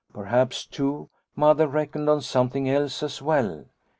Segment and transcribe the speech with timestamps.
[0.11, 3.65] "Perhaps, too, Mother reckoned on some thing else as well.